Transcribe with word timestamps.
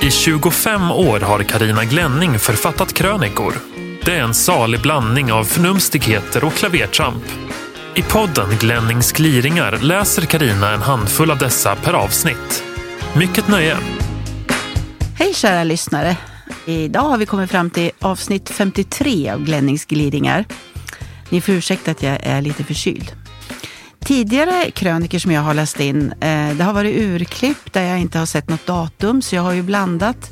I 0.00 0.10
25 0.10 0.90
år 0.90 1.20
har 1.20 1.42
Karina 1.42 1.84
Glänning 1.84 2.38
författat 2.38 2.92
krönikor. 2.92 3.54
Det 4.04 4.14
är 4.14 4.22
en 4.22 4.34
salig 4.34 4.80
blandning 4.80 5.32
av 5.32 5.44
förnumstigheter 5.44 6.44
och 6.44 6.52
klavertramp. 6.52 7.24
I 7.94 8.02
podden 8.02 8.56
Glennings 8.60 9.12
gliringar 9.12 9.78
läser 9.82 10.22
Karina 10.22 10.72
en 10.72 10.82
handfull 10.82 11.30
av 11.30 11.38
dessa 11.38 11.76
per 11.76 11.92
avsnitt. 11.92 12.64
Mycket 13.16 13.48
nöje! 13.48 13.76
Hej 15.18 15.34
kära 15.34 15.64
lyssnare! 15.64 16.16
Idag 16.66 17.02
har 17.02 17.18
vi 17.18 17.26
kommit 17.26 17.50
fram 17.50 17.70
till 17.70 17.90
avsnitt 18.00 18.50
53 18.50 19.30
av 19.30 19.44
Glennings 19.44 19.84
gliringar. 19.84 20.44
Ni 21.28 21.40
får 21.40 21.54
ursäkta 21.54 21.90
att 21.90 22.02
jag 22.02 22.18
är 22.22 22.42
lite 22.42 22.64
förkyld. 22.64 23.12
Tidigare 24.08 24.70
kröniker 24.70 25.18
som 25.18 25.32
jag 25.32 25.42
har 25.42 25.54
läst 25.54 25.80
in, 25.80 26.12
eh, 26.12 26.56
det 26.56 26.64
har 26.64 26.72
varit 26.72 26.96
urklipp 26.96 27.72
där 27.72 27.82
jag 27.82 27.98
inte 27.98 28.18
har 28.18 28.26
sett 28.26 28.48
något 28.48 28.66
datum, 28.66 29.22
så 29.22 29.34
jag 29.34 29.42
har 29.42 29.52
ju 29.52 29.62
blandat 29.62 30.30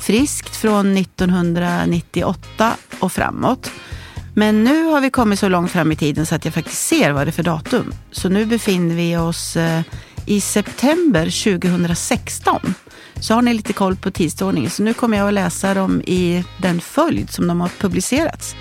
friskt 0.00 0.56
från 0.56 0.96
1998 0.96 2.76
och 3.00 3.12
framåt. 3.12 3.70
Men 4.34 4.64
nu 4.64 4.84
har 4.84 5.00
vi 5.00 5.10
kommit 5.10 5.38
så 5.38 5.48
långt 5.48 5.70
fram 5.70 5.92
i 5.92 5.96
tiden 5.96 6.26
så 6.26 6.34
att 6.34 6.44
jag 6.44 6.54
faktiskt 6.54 6.86
ser 6.86 7.12
vad 7.12 7.26
det 7.26 7.30
är 7.30 7.32
för 7.32 7.42
datum. 7.42 7.94
Så 8.10 8.28
nu 8.28 8.46
befinner 8.46 8.94
vi 8.94 9.16
oss 9.16 9.56
eh, 9.56 9.80
i 10.26 10.40
september 10.40 11.50
2016. 11.60 12.74
Så 13.20 13.34
har 13.34 13.42
ni 13.42 13.54
lite 13.54 13.72
koll 13.72 13.96
på 13.96 14.10
tidsordningen. 14.10 14.70
Så 14.70 14.82
nu 14.82 14.94
kommer 14.94 15.18
jag 15.18 15.28
att 15.28 15.34
läsa 15.34 15.74
dem 15.74 16.02
i 16.06 16.44
den 16.58 16.80
följd 16.80 17.30
som 17.30 17.46
de 17.46 17.60
har 17.60 17.70
publicerats. 17.78 18.54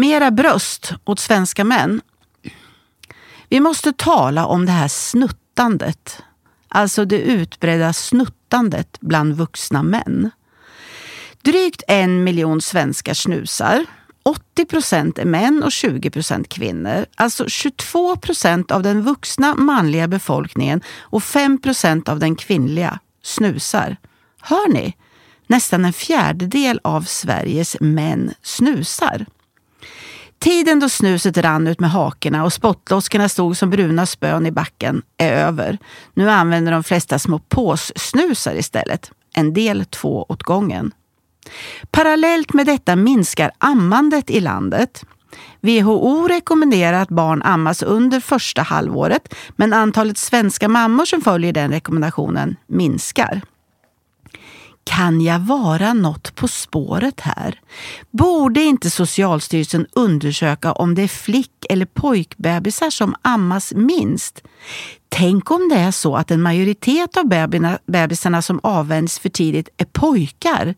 Mera 0.00 0.30
bröst 0.30 0.92
åt 1.04 1.20
svenska 1.20 1.64
män. 1.64 2.00
Vi 3.48 3.60
måste 3.60 3.92
tala 3.92 4.46
om 4.46 4.66
det 4.66 4.72
här 4.72 4.88
snuttandet. 4.88 6.22
Alltså 6.68 7.04
det 7.04 7.18
utbredda 7.18 7.92
snuttandet 7.92 9.00
bland 9.00 9.34
vuxna 9.34 9.82
män. 9.82 10.30
Drygt 11.42 11.82
en 11.88 12.24
miljon 12.24 12.60
svenskar 12.60 13.14
snusar. 13.14 13.86
80 14.22 14.64
procent 14.64 15.18
är 15.18 15.24
män 15.24 15.62
och 15.62 15.72
20 15.72 16.10
procent 16.10 16.48
kvinnor. 16.48 17.06
Alltså 17.14 17.48
22 17.48 18.16
procent 18.16 18.70
av 18.70 18.82
den 18.82 19.02
vuxna 19.02 19.54
manliga 19.54 20.08
befolkningen 20.08 20.80
och 21.00 21.22
5 21.22 21.60
procent 21.60 22.08
av 22.08 22.18
den 22.18 22.36
kvinnliga 22.36 22.98
snusar. 23.22 23.96
Hör 24.40 24.72
ni? 24.72 24.96
Nästan 25.46 25.84
en 25.84 25.92
fjärdedel 25.92 26.80
av 26.84 27.02
Sveriges 27.02 27.76
män 27.80 28.34
snusar. 28.42 29.26
Tiden 30.40 30.80
då 30.80 30.88
snuset 30.88 31.38
rann 31.38 31.66
ut 31.66 31.80
med 31.80 31.90
hakorna 31.90 32.44
och 32.44 32.52
spottloskorna 32.52 33.28
stod 33.28 33.56
som 33.56 33.70
bruna 33.70 34.06
spön 34.06 34.46
i 34.46 34.50
backen 34.50 35.02
är 35.16 35.32
över. 35.32 35.78
Nu 36.14 36.30
använder 36.30 36.72
de 36.72 36.84
flesta 36.84 37.18
små 37.18 37.38
påssnusar 37.38 38.54
istället. 38.54 39.10
En 39.34 39.52
del 39.52 39.84
två 39.84 40.26
åt 40.28 40.42
gången. 40.42 40.92
Parallellt 41.90 42.52
med 42.52 42.66
detta 42.66 42.96
minskar 42.96 43.50
ammandet 43.58 44.30
i 44.30 44.40
landet. 44.40 45.04
WHO 45.60 46.28
rekommenderar 46.28 47.02
att 47.02 47.08
barn 47.08 47.42
ammas 47.42 47.82
under 47.82 48.20
första 48.20 48.62
halvåret 48.62 49.34
men 49.56 49.72
antalet 49.72 50.18
svenska 50.18 50.68
mammor 50.68 51.04
som 51.04 51.20
följer 51.20 51.52
den 51.52 51.70
rekommendationen 51.70 52.56
minskar. 52.66 53.40
Kan 54.90 55.20
jag 55.20 55.38
vara 55.38 55.92
något 55.92 56.34
på 56.34 56.48
spåret 56.48 57.20
här? 57.20 57.60
Borde 58.10 58.62
inte 58.62 58.90
Socialstyrelsen 58.90 59.86
undersöka 59.92 60.72
om 60.72 60.94
det 60.94 61.02
är 61.02 61.08
flick 61.08 61.66
eller 61.70 61.86
pojkbebisar 61.86 62.90
som 62.90 63.14
ammas 63.22 63.72
minst? 63.76 64.42
Tänk 65.08 65.50
om 65.50 65.68
det 65.68 65.74
är 65.76 65.90
så 65.90 66.16
att 66.16 66.30
en 66.30 66.42
majoritet 66.42 67.16
av 67.16 67.24
bebisarna 67.86 68.42
som 68.42 68.60
avvänjs 68.62 69.18
för 69.18 69.28
tidigt 69.28 69.68
är 69.76 69.84
pojkar 69.84 70.74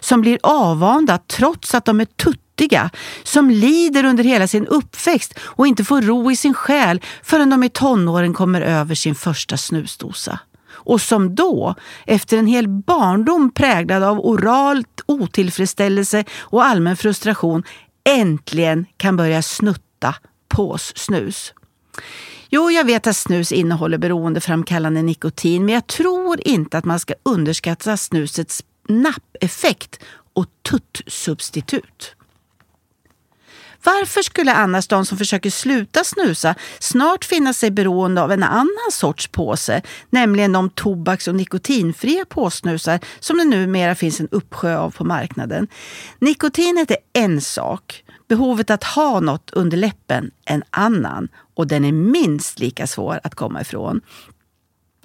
som 0.00 0.20
blir 0.20 0.38
avvanda 0.42 1.18
trots 1.18 1.74
att 1.74 1.84
de 1.84 2.00
är 2.00 2.04
tuttiga, 2.04 2.90
som 3.22 3.50
lider 3.50 4.04
under 4.04 4.24
hela 4.24 4.46
sin 4.46 4.66
uppväxt 4.66 5.34
och 5.38 5.66
inte 5.66 5.84
får 5.84 6.02
ro 6.02 6.30
i 6.30 6.36
sin 6.36 6.54
själ 6.54 7.00
förrän 7.22 7.50
de 7.50 7.62
i 7.62 7.68
tonåren 7.68 8.34
kommer 8.34 8.60
över 8.60 8.94
sin 8.94 9.14
första 9.14 9.56
snusdosa 9.56 10.38
och 10.86 11.00
som 11.00 11.34
då, 11.34 11.74
efter 12.06 12.36
en 12.36 12.46
hel 12.46 12.68
barndom 12.68 13.50
präglad 13.50 14.02
av 14.02 14.20
oralt 14.20 15.00
otillfredsställelse 15.06 16.24
och 16.38 16.64
allmän 16.64 16.96
frustration, 16.96 17.62
äntligen 18.04 18.86
kan 18.96 19.16
börja 19.16 19.42
snutta 19.42 20.14
påssnus. 20.48 21.52
Jo, 22.48 22.70
jag 22.70 22.84
vet 22.84 23.06
att 23.06 23.16
snus 23.16 23.52
innehåller 23.52 23.98
beroendeframkallande 23.98 25.02
nikotin, 25.02 25.64
men 25.64 25.74
jag 25.74 25.86
tror 25.86 26.40
inte 26.48 26.78
att 26.78 26.84
man 26.84 27.00
ska 27.00 27.14
underskatta 27.22 27.96
snusets 27.96 28.64
nappeffekt 28.88 30.02
och 30.34 30.46
tuttsubstitut. 30.70 32.16
Varför 33.86 34.22
skulle 34.22 34.52
annars 34.52 34.86
de 34.86 35.06
som 35.06 35.18
försöker 35.18 35.50
sluta 35.50 36.04
snusa 36.04 36.54
snart 36.78 37.24
finna 37.24 37.52
sig 37.52 37.70
beroende 37.70 38.22
av 38.22 38.32
en 38.32 38.42
annan 38.42 38.90
sorts 38.92 39.28
påse, 39.28 39.82
nämligen 40.10 40.52
de 40.52 40.70
tobaks 40.70 41.28
och 41.28 41.34
nikotinfria 41.34 42.24
påsnusar 42.24 43.00
som 43.20 43.38
det 43.38 43.44
numera 43.44 43.94
finns 43.94 44.20
en 44.20 44.28
uppsjö 44.30 44.78
av 44.78 44.90
på 44.90 45.04
marknaden. 45.04 45.68
Nikotinet 46.18 46.90
är 46.90 46.96
en 47.12 47.40
sak, 47.40 48.04
behovet 48.28 48.70
att 48.70 48.84
ha 48.84 49.20
något 49.20 49.50
under 49.50 49.76
läppen 49.76 50.30
en 50.44 50.62
annan 50.70 51.28
och 51.54 51.66
den 51.66 51.84
är 51.84 51.92
minst 51.92 52.58
lika 52.58 52.86
svår 52.86 53.20
att 53.22 53.34
komma 53.34 53.60
ifrån. 53.60 54.00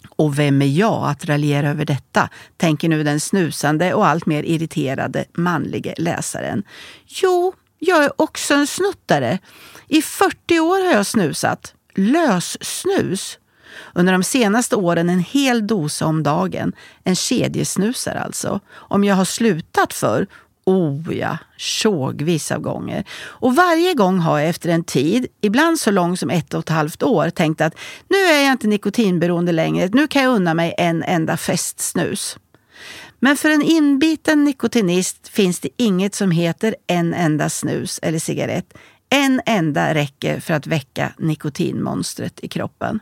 Och 0.09 0.40
vem 0.40 0.62
är 0.62 0.66
jag 0.66 1.09
att 1.09 1.25
raljera 1.25 1.69
över 1.69 1.86
detta, 1.86 2.30
tänker 2.58 2.90
nu 2.90 3.03
den 3.03 3.19
snusande 3.19 3.94
och 3.94 4.08
allt 4.08 4.25
mer 4.25 4.44
irriterade 4.44 5.25
manlige 5.34 5.94
läsaren. 5.98 6.63
Jo, 7.06 7.53
jag 7.84 8.03
är 8.03 8.22
också 8.22 8.53
en 8.53 8.68
snuttare. 8.68 9.40
I 9.88 10.02
40 10.02 10.59
år 10.59 10.86
har 10.86 10.94
jag 10.94 11.06
snusat. 11.06 11.74
Lössnus. 11.96 13.38
Under 13.94 14.14
de 14.14 14.24
senaste 14.24 14.75
åren 14.75 15.09
en 15.09 15.19
hel 15.19 15.68
dosa 15.68 16.06
om 16.06 16.24
dagen. 16.24 16.74
En 17.03 17.16
kedjesnusare 17.16 18.19
alltså. 18.19 18.59
Om 18.72 19.03
jag 19.03 19.16
har 19.16 19.25
slutat 19.25 19.94
för 19.94 20.28
Oh 20.66 21.18
ja, 21.18 21.38
tjogvis 21.58 22.52
av 22.52 22.59
gånger. 22.59 23.03
Och 23.24 23.56
varje 23.56 23.94
gång 23.94 24.19
har 24.19 24.40
jag 24.40 24.50
efter 24.50 24.69
en 24.69 24.84
tid, 24.84 25.28
ibland 25.42 25.80
så 25.80 25.92
lång 25.92 26.18
som 26.18 26.30
ett 26.30 26.53
och 26.53 26.59
ett 26.59 26.69
halvt 26.69 27.03
år, 27.03 27.30
tänkt 27.30 27.62
att 27.62 27.75
nu 28.09 28.18
är 28.18 28.44
jag 28.44 28.52
inte 28.52 28.68
nikotinberoende 28.68 29.52
längre. 29.52 29.90
Nu 29.94 30.08
kan 30.08 30.24
jag 30.24 30.36
unna 30.36 30.53
mig 30.53 30.75
en 30.78 31.03
enda 31.03 31.38
festsnus. 31.38 32.38
Men 33.24 33.38
för 33.38 33.50
en 33.50 33.62
inbiten 33.62 34.44
nikotinist 34.44 35.28
finns 35.28 35.59
det 35.59 35.70
inget 35.78 36.16
som 36.16 36.32
heter 36.32 36.76
en 36.88 37.14
enda 37.14 37.50
snus 37.50 38.00
eller 38.02 38.20
cigarett. 38.20 38.74
En 39.09 39.42
enda 39.46 39.94
räcker 39.94 40.40
för 40.40 40.54
att 40.54 40.68
väcka 40.68 41.14
nikotinmonstret 41.18 42.40
i 42.44 42.48
kroppen. 42.48 43.00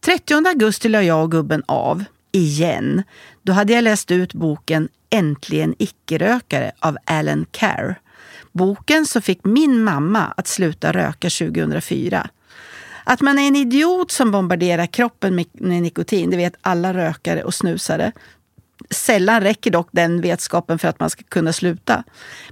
30 0.00 0.34
augusti 0.34 0.88
la 0.88 1.02
jag 1.02 1.22
och 1.22 1.30
gubben 1.30 1.62
av, 1.66 2.04
igen. 2.32 3.02
Då 3.42 3.52
hade 3.52 3.72
jag 3.72 3.84
läst 3.84 4.10
ut 4.10 4.34
boken 4.34 4.88
Äntligen 5.10 5.74
icke-rökare 5.78 6.72
av 6.78 6.96
Alan 7.04 7.46
Carr. 7.50 8.00
Boken 8.52 9.06
som 9.06 9.22
fick 9.22 9.44
min 9.44 9.84
mamma 9.84 10.34
att 10.36 10.46
sluta 10.46 10.92
röka 10.92 11.30
2004. 11.30 12.30
Att 13.04 13.20
man 13.20 13.38
är 13.38 13.46
en 13.46 13.56
idiot 13.56 14.10
som 14.10 14.30
bombarderar 14.30 14.86
kroppen 14.86 15.34
med 15.52 15.82
nikotin, 15.82 16.30
det 16.30 16.36
vet 16.36 16.54
alla 16.60 16.94
rökare 16.94 17.44
och 17.44 17.54
snusare. 17.54 18.12
Sällan 18.90 19.40
räcker 19.40 19.70
dock 19.70 19.88
den 19.92 20.20
vetskapen 20.20 20.78
för 20.78 20.88
att 20.88 21.00
man 21.00 21.10
ska 21.10 21.22
kunna 21.22 21.52
sluta. 21.52 22.04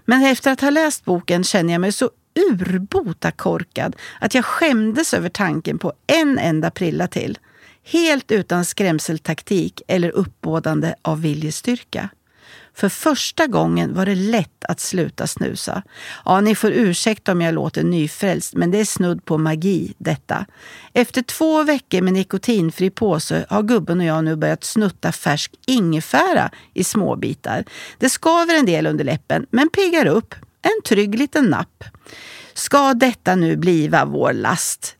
Men 0.05 0.25
efter 0.25 0.53
att 0.53 0.61
ha 0.61 0.71
läst 0.71 1.05
boken 1.05 1.45
känner 1.45 1.73
jag 1.73 1.81
mig 1.81 1.93
så 1.93 2.11
urbota 2.51 3.31
korkad 3.31 3.97
att 4.21 4.35
jag 4.35 4.45
skämdes 4.45 5.15
över 5.15 5.29
tanken 5.29 5.79
på 5.79 5.93
en 6.07 6.39
enda 6.39 6.71
prilla 6.71 7.07
till. 7.09 7.39
Helt 7.85 8.33
utan 8.33 8.65
skrämseltaktik 8.65 9.83
eller 9.89 10.11
uppbådande 10.11 10.95
av 11.03 11.23
viljestyrka. 11.23 12.09
För 12.75 12.89
första 12.89 13.47
gången 13.47 13.95
var 13.95 14.07
det 14.07 14.15
lätt 14.15 14.65
att 14.65 14.81
sluta 14.81 15.27
snusa. 15.27 15.83
Ja, 16.25 16.41
ni 16.41 16.55
får 16.55 16.71
ursäkta 16.71 17.33
om 17.33 17.41
jag 17.41 17.55
låter 17.55 17.83
nyfrälst, 17.83 18.55
men 18.55 18.71
det 18.71 18.81
är 18.81 18.85
snudd 18.85 19.25
på 19.25 19.39
magi 19.39 19.95
detta. 19.99 20.47
Efter 20.93 21.23
två 21.23 21.63
veckor 21.63 22.01
med 22.03 22.13
nikotinfri 22.13 22.91
påse 22.91 23.47
har 23.49 23.63
gubben 23.63 24.01
och 24.01 24.07
jag 24.07 24.25
nu 24.25 24.37
börjat 24.37 24.65
snutta 24.65 25.13
färsk 25.13 25.55
ingefära 25.67 26.51
i 26.75 26.85
småbitar. 26.85 27.65
Det 27.99 28.09
skaver 28.09 28.55
en 28.55 28.67
del 28.67 28.87
under 28.87 29.05
läppen, 29.05 29.47
men 29.51 29.69
piggar 29.69 30.07
upp. 30.07 30.35
En 30.63 30.83
trygg 30.85 31.19
liten 31.19 31.45
napp. 31.45 31.85
Ska 32.55 32.95
detta 32.95 33.35
nu 33.35 33.57
bliva 33.57 34.05
vår 34.05 34.33
last? 34.33 34.97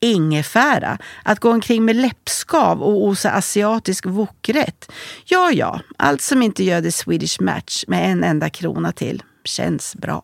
Ingefära, 0.00 0.98
att 1.22 1.40
gå 1.40 1.50
omkring 1.50 1.84
med 1.84 1.96
läppskav 1.96 2.82
och 2.82 3.04
osa 3.04 3.30
asiatisk 3.30 4.06
wokrätt. 4.06 4.92
Ja, 5.24 5.50
ja, 5.52 5.80
allt 5.96 6.22
som 6.22 6.42
inte 6.42 6.64
gör 6.64 6.82
the 6.82 6.92
Swedish 6.92 7.40
match 7.40 7.84
med 7.86 8.12
en 8.12 8.24
enda 8.24 8.50
krona 8.50 8.92
till 8.92 9.22
känns 9.44 9.96
bra. 9.96 10.22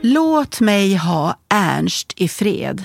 Låt 0.00 0.60
mig 0.60 0.94
ha 0.94 1.38
Ernst 1.48 2.12
i 2.16 2.28
fred. 2.28 2.84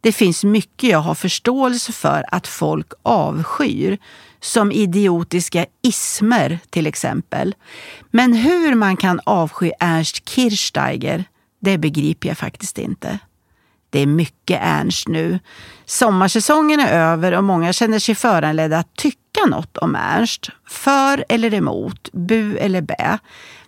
Det 0.00 0.12
finns 0.12 0.44
mycket 0.44 0.90
jag 0.90 0.98
har 0.98 1.14
förståelse 1.14 1.92
för 1.92 2.24
att 2.28 2.46
folk 2.46 2.92
avskyr, 3.02 3.98
som 4.44 4.72
idiotiska 4.72 5.66
ismer 5.82 6.58
till 6.70 6.86
exempel. 6.86 7.54
Men 8.10 8.32
hur 8.32 8.74
man 8.74 8.96
kan 8.96 9.20
avsky 9.24 9.72
Ernst 9.80 10.28
Kirchsteiger, 10.28 11.24
det 11.60 11.78
begriper 11.78 12.28
jag 12.28 12.38
faktiskt 12.38 12.78
inte. 12.78 13.18
Det 13.90 14.00
är 14.00 14.06
mycket 14.06 14.60
Ernst 14.62 15.08
nu. 15.08 15.38
Sommarsäsongen 15.84 16.80
är 16.80 16.92
över 16.92 17.32
och 17.32 17.44
många 17.44 17.72
känner 17.72 17.98
sig 17.98 18.14
föranledda 18.14 18.78
att 18.78 18.96
tycka 18.96 19.46
något 19.48 19.76
om 19.76 19.96
Ernst. 19.96 20.50
För 20.68 21.24
eller 21.28 21.54
emot, 21.54 22.08
bu 22.12 22.56
eller 22.56 22.80
bä. 22.80 23.18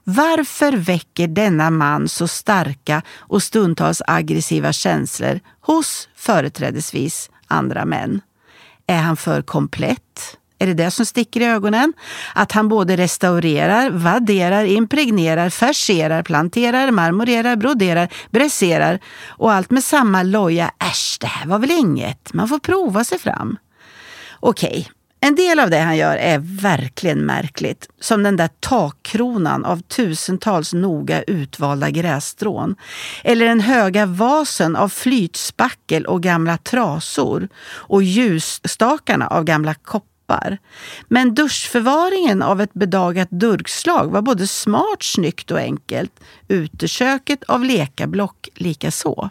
Varför 0.05 0.73
väcker 0.73 1.28
denna 1.28 1.70
man 1.70 2.08
så 2.08 2.28
starka 2.28 3.02
och 3.17 3.43
stundtals 3.43 4.02
aggressiva 4.06 4.73
känslor 4.73 5.40
hos 5.61 6.08
företrädesvis 6.17 7.31
andra 7.46 7.84
män? 7.84 8.20
Är 8.87 8.99
han 8.99 9.17
för 9.17 9.43
komplett? 9.43 10.37
Är 10.58 10.66
det 10.66 10.74
det 10.74 10.90
som 10.90 11.06
sticker 11.06 11.40
i 11.40 11.44
ögonen? 11.44 11.92
Att 12.34 12.52
han 12.52 12.68
både 12.68 12.96
restaurerar, 12.96 13.90
vadderar, 13.90 14.64
impregnerar, 14.64 15.50
färserar, 15.50 16.22
planterar, 16.22 16.90
marmorerar, 16.90 17.56
broderar, 17.56 18.08
bräserar 18.30 19.00
och 19.28 19.52
allt 19.52 19.70
med 19.70 19.84
samma 19.84 20.22
loja. 20.22 20.70
Äsch, 20.78 21.16
det 21.20 21.26
här 21.26 21.46
var 21.46 21.58
väl 21.58 21.70
inget. 21.70 22.32
Man 22.32 22.48
får 22.48 22.58
prova 22.58 23.04
sig 23.04 23.18
fram. 23.18 23.56
Okej, 24.40 24.88
en 25.20 25.34
del 25.34 25.60
av 25.60 25.70
det 25.70 25.78
han 25.78 25.96
gör 25.96 26.16
är 26.16 26.38
verkligen 26.62 27.26
märkligt. 27.26 27.88
Som 28.00 28.22
den 28.22 28.36
där 28.36 28.48
takkronan 28.60 29.64
av 29.64 29.80
tusentals 29.80 30.72
noga 30.72 31.22
utvalda 31.22 31.90
grässtrån. 31.90 32.76
Eller 33.24 33.46
den 33.46 33.60
höga 33.60 34.06
vasen 34.06 34.76
av 34.76 34.88
flytspackel 34.88 36.06
och 36.06 36.22
gamla 36.22 36.58
trasor. 36.58 37.48
Och 37.66 38.02
ljusstakarna 38.02 39.26
av 39.26 39.44
gamla 39.44 39.74
koppar. 39.74 40.15
Men 41.08 41.34
duschförvaringen 41.34 42.43
av 42.43 42.61
ett 42.61 42.75
bedagat 42.75 43.28
durkslag 43.31 44.11
var 44.11 44.23
både 44.23 44.46
smart, 44.46 45.02
snyggt 45.02 45.50
och 45.50 45.58
enkelt. 45.58 46.20
Uteköket 46.49 47.44
av 47.44 47.64
lekablock 47.64 48.49
likaså. 48.55 49.31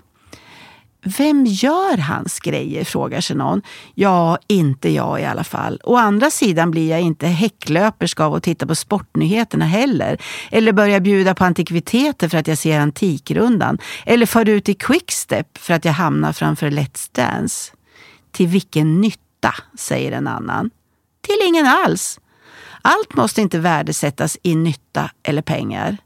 Vem 1.08 1.46
gör 1.46 1.98
hans 1.98 2.40
grejer, 2.40 2.84
frågar 2.84 3.22
sig 3.22 3.36
någon. 3.36 3.62
Ja, 3.94 4.38
inte 4.48 4.90
jag 4.90 5.22
i 5.22 5.26
alla 5.26 5.44
fall. 5.44 5.82
Å 5.84 5.96
andra 5.96 6.32
sidan 6.32 6.72
blir 6.72 6.90
jag 6.90 7.02
inte 7.02 7.28
häcklöperska 7.28 8.26
av 8.26 8.34
att 8.34 8.44
titta 8.44 8.68
på 8.68 8.76
sportnyheterna 8.76 9.66
heller. 9.66 10.22
Eller 10.52 10.72
börja 10.72 11.00
bjuda 11.00 11.36
på 11.36 11.46
antikviteter 11.46 12.30
för 12.30 12.38
att 12.38 12.48
jag 12.48 12.58
ser 12.58 12.80
Antikrundan. 12.80 13.78
Eller 14.06 14.26
far 14.26 14.50
ut 14.50 14.70
i 14.70 14.74
Quickstep 14.74 15.58
för 15.58 15.74
att 15.74 15.86
jag 15.86 15.94
hamnar 15.94 16.34
framför 16.34 16.70
Let's 16.70 17.10
Dance. 17.12 17.72
Till 18.32 18.48
vilken 18.48 19.02
nytta, 19.02 19.54
säger 19.78 20.12
en 20.12 20.28
annan. 20.28 20.70
Till 21.25 21.48
ingen 21.48 21.68
alls. 21.68 22.19
Allt 22.81 23.16
måste 23.16 23.42
inte 23.42 23.60
värdesättas 23.60 24.38
i 24.44 24.56
nytta 24.56 25.12
eller 25.24 25.42
pengar. 25.42 25.98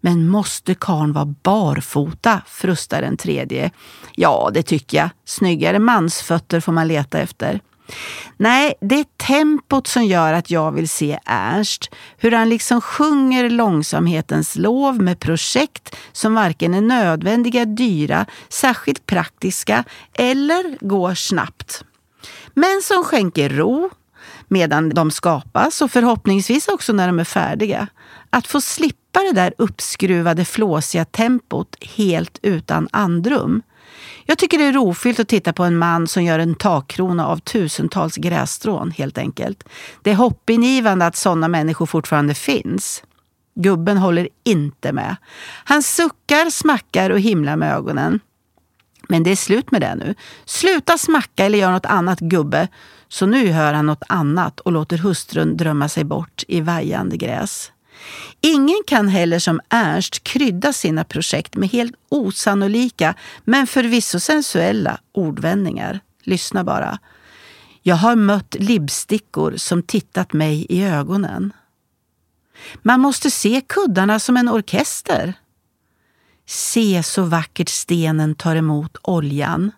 Men 0.00 0.28
måste 0.28 0.74
karn 0.74 1.12
vara 1.12 1.34
barfota? 1.42 2.42
frustar 2.46 3.02
en 3.02 3.16
tredje. 3.16 3.70
Ja, 4.14 4.50
det 4.54 4.62
tycker 4.62 4.98
jag. 4.98 5.10
Snyggare 5.24 5.78
mansfötter 5.78 6.60
får 6.60 6.72
man 6.72 6.88
leta 6.88 7.18
efter. 7.18 7.60
Nej, 8.36 8.74
det 8.80 9.00
är 9.00 9.04
tempot 9.16 9.86
som 9.86 10.04
gör 10.04 10.32
att 10.32 10.50
jag 10.50 10.72
vill 10.72 10.88
se 10.88 11.18
Ernst. 11.24 11.90
Hur 12.18 12.30
han 12.30 12.48
liksom 12.48 12.80
sjunger 12.80 13.50
långsamhetens 13.50 14.56
lov 14.56 15.02
med 15.02 15.20
projekt 15.20 15.96
som 16.12 16.34
varken 16.34 16.74
är 16.74 16.80
nödvändiga, 16.80 17.64
dyra, 17.64 18.26
särskilt 18.48 19.06
praktiska 19.06 19.84
eller 20.14 20.78
går 20.80 21.14
snabbt. 21.14 21.84
Men 22.54 22.82
som 22.82 23.04
skänker 23.04 23.48
ro 23.48 23.90
medan 24.48 24.88
de 24.88 25.10
skapas 25.10 25.82
och 25.82 25.90
förhoppningsvis 25.90 26.68
också 26.68 26.92
när 26.92 27.06
de 27.06 27.18
är 27.18 27.24
färdiga. 27.24 27.86
Att 28.30 28.46
få 28.46 28.60
slippa 28.60 29.20
det 29.20 29.32
där 29.32 29.54
uppskruvade 29.58 30.44
flåsiga 30.44 31.04
tempot 31.04 31.76
helt 31.80 32.38
utan 32.42 32.88
andrum. 32.92 33.62
Jag 34.24 34.38
tycker 34.38 34.58
det 34.58 34.64
är 34.64 34.72
rofyllt 34.72 35.20
att 35.20 35.28
titta 35.28 35.52
på 35.52 35.64
en 35.64 35.78
man 35.78 36.08
som 36.08 36.24
gör 36.24 36.38
en 36.38 36.54
takkrona 36.54 37.26
av 37.26 37.38
tusentals 37.38 38.16
grässtrån 38.16 38.90
helt 38.90 39.18
enkelt. 39.18 39.64
Det 40.02 40.10
är 40.10 40.14
hoppingivande 40.14 41.06
att 41.06 41.16
sådana 41.16 41.48
människor 41.48 41.86
fortfarande 41.86 42.34
finns. 42.34 43.02
Gubben 43.54 43.96
håller 43.96 44.28
inte 44.44 44.92
med. 44.92 45.16
Han 45.64 45.82
suckar, 45.82 46.50
smackar 46.50 47.10
och 47.10 47.20
himlar 47.20 47.56
med 47.56 47.74
ögonen. 47.74 48.20
Men 49.08 49.22
det 49.22 49.30
är 49.30 49.36
slut 49.36 49.70
med 49.70 49.80
det 49.80 49.94
nu. 49.94 50.14
Sluta 50.44 50.98
smacka 50.98 51.44
eller 51.44 51.58
gör 51.58 51.72
något 51.72 51.86
annat 51.86 52.20
gubbe. 52.20 52.68
Så 53.08 53.26
nu 53.26 53.48
hör 53.50 53.74
han 53.74 53.86
något 53.86 54.02
annat 54.08 54.60
och 54.60 54.72
låter 54.72 54.98
hustrun 54.98 55.56
drömma 55.56 55.88
sig 55.88 56.04
bort 56.04 56.44
i 56.48 56.60
vajande 56.60 57.16
gräs. 57.16 57.72
Ingen 58.40 58.82
kan 58.86 59.08
heller 59.08 59.38
som 59.38 59.60
Ernst 59.68 60.24
krydda 60.24 60.72
sina 60.72 61.04
projekt 61.04 61.56
med 61.56 61.68
helt 61.68 61.94
osannolika, 62.08 63.14
men 63.44 63.66
förvisso 63.66 64.20
sensuella 64.20 65.00
ordvändningar. 65.12 66.00
Lyssna 66.22 66.64
bara. 66.64 66.98
Jag 67.82 67.96
har 67.96 68.16
mött 68.16 68.56
libbstickor 68.58 69.56
som 69.56 69.82
tittat 69.82 70.32
mig 70.32 70.66
i 70.68 70.84
ögonen. 70.84 71.52
Man 72.82 73.00
måste 73.00 73.30
se 73.30 73.62
kuddarna 73.66 74.18
som 74.18 74.36
en 74.36 74.48
orkester. 74.48 75.34
Se 76.46 77.02
så 77.02 77.22
vackert 77.22 77.68
stenen 77.68 78.34
tar 78.34 78.56
emot 78.56 78.96
oljan. 79.02 79.70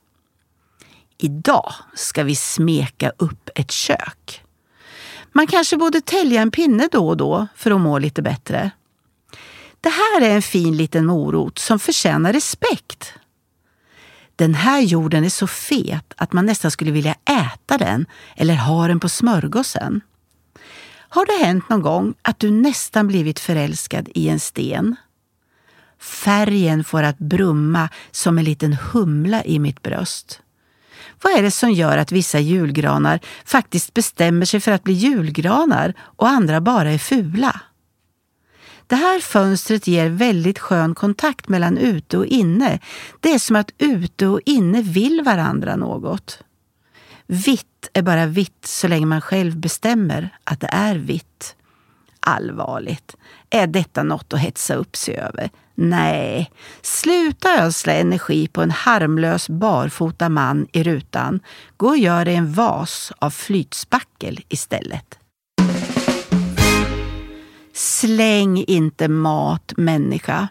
Idag 1.23 1.73
ska 1.95 2.23
vi 2.25 2.37
smeka 2.37 3.13
upp 3.17 3.51
ett 3.55 3.71
kök. 3.71 4.43
Man 5.33 5.47
kanske 5.47 5.77
borde 5.77 6.01
tälja 6.01 6.43
en 6.43 6.51
pinne 6.51 6.89
då 6.93 7.09
och 7.09 7.17
då 7.17 7.47
för 7.57 7.71
att 7.71 7.81
må 7.81 7.99
lite 7.99 8.23
bättre. 8.23 8.71
Det 9.81 9.89
här 9.89 10.21
är 10.21 10.35
en 10.35 10.43
fin 10.43 10.77
liten 10.77 11.07
morot 11.07 11.59
som 11.59 11.79
förtjänar 11.79 12.33
respekt. 12.33 13.13
Den 14.37 14.55
här 14.55 14.81
jorden 14.81 15.25
är 15.25 15.29
så 15.29 15.47
fet 15.47 16.15
att 16.17 16.33
man 16.33 16.47
nästan 16.47 16.71
skulle 16.71 16.91
vilja 16.91 17.15
äta 17.25 17.79
den 17.79 18.07
eller 18.37 18.55
ha 18.55 18.89
den 18.89 19.01
på 19.01 19.09
smörgåsen. 19.09 20.01
Har 20.93 21.27
det 21.27 21.45
hänt 21.45 21.69
någon 21.69 21.83
gång 21.83 22.15
att 22.23 22.39
du 22.39 22.51
nästan 22.51 23.07
blivit 23.07 23.41
förälskad 23.41 24.09
i 24.15 24.29
en 24.29 24.41
sten? 24.41 24.97
Färgen 25.99 26.85
får 26.85 27.03
att 27.03 27.19
brumma 27.19 27.89
som 28.11 28.39
en 28.39 28.45
liten 28.45 28.73
humla 28.73 29.45
i 29.45 29.59
mitt 29.59 29.83
bröst. 29.83 30.41
Vad 31.23 31.33
är 31.33 31.43
det 31.43 31.51
som 31.51 31.73
gör 31.73 31.99
att 31.99 32.13
vissa 32.13 32.39
julgranar 32.39 33.21
faktiskt 33.45 33.95
bestämmer 33.95 34.47
sig 34.47 34.61
för 34.61 34.73
att 34.73 34.85
bli 34.85 34.93
julgranar 34.93 35.95
och 35.99 36.29
andra 36.29 36.61
bara 36.61 36.91
är 36.91 36.99
fula? 36.99 37.61
Det 38.87 38.97
här 38.97 39.21
fönstret 39.21 39.87
ger 39.87 40.09
väldigt 40.09 40.59
skön 40.59 40.95
kontakt 40.95 41.49
mellan 41.49 41.79
ute 41.79 42.19
och 42.19 42.27
inne. 42.27 42.79
Det 43.21 43.33
är 43.33 43.39
som 43.39 43.57
att 43.57 43.73
ute 43.79 44.27
och 44.27 44.41
inne 44.47 44.83
vill 44.83 45.23
varandra 45.25 45.77
något. 45.77 46.43
Vitt 47.27 47.89
är 47.93 48.03
bara 48.03 48.27
vitt 48.27 48.67
så 48.67 48.89
länge 48.89 49.07
man 49.07 49.21
själv 49.21 49.57
bestämmer 49.57 50.31
att 50.45 50.61
det 50.61 50.69
är 50.73 50.95
vitt. 50.95 51.57
Allvarligt. 52.21 53.17
Är 53.51 53.67
detta 53.67 54.03
något 54.03 54.33
att 54.33 54.41
hetsa 54.41 54.75
upp 54.75 54.97
sig 54.97 55.17
över? 55.17 55.51
Nej, 55.75 56.51
sluta 56.83 57.65
ödsla 57.65 57.93
energi 57.93 58.49
på 58.49 58.63
en 58.63 58.71
harmlös 58.71 59.49
barfota 59.49 60.29
man 60.29 60.67
i 60.73 60.83
rutan. 60.83 61.41
Gå 61.77 61.89
och 61.89 61.99
gör 61.99 62.25
dig 62.25 62.35
en 62.35 62.53
vas 62.53 63.13
av 63.19 63.31
flytspackel 63.31 64.41
istället. 64.49 65.19
Släng 67.75 68.65
inte 68.67 69.09
mat, 69.09 69.73
människa. 69.77 70.49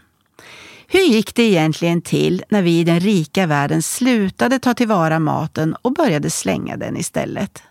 Hur 0.87 0.99
gick 0.99 1.35
det 1.35 1.43
egentligen 1.43 2.01
till 2.01 2.43
när 2.49 2.61
vi 2.61 2.79
i 2.79 2.83
den 2.83 2.99
rika 2.99 3.45
världen 3.45 3.83
slutade 3.83 4.59
ta 4.59 4.73
tillvara 4.73 5.19
maten 5.19 5.75
och 5.81 5.93
började 5.93 6.29
slänga 6.29 6.77
den 6.77 6.97
istället? 6.97 7.63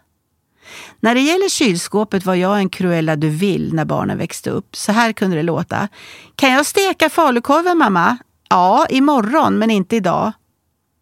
När 1.00 1.14
det 1.14 1.20
gäller 1.20 1.48
kylskåpet 1.48 2.24
var 2.24 2.34
jag 2.34 2.58
en 2.58 2.68
Cruella 2.68 3.16
du 3.16 3.28
Vil 3.28 3.74
när 3.74 3.84
barnen 3.84 4.18
växte 4.18 4.50
upp. 4.50 4.76
Så 4.76 4.92
här 4.92 5.12
kunde 5.12 5.36
det 5.36 5.42
låta. 5.42 5.88
Kan 6.36 6.50
jag 6.52 6.66
steka 6.66 7.10
falukorven 7.10 7.78
mamma? 7.78 8.16
Ja, 8.50 8.86
imorgon, 8.90 9.58
men 9.58 9.70
inte 9.70 9.96
idag. 9.96 10.32